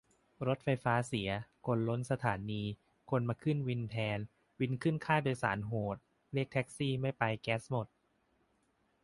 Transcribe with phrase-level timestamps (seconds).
[0.47, 1.29] รถไฟฟ้าเสีย
[1.65, 2.61] คนล้นสถานี
[3.09, 4.19] คนมาขึ้นวินแทน
[4.59, 5.97] วินขึ้นค่าโดยสารโหด
[6.33, 7.87] เรียกแท็กซี่ไม่ไปแก๊สหมด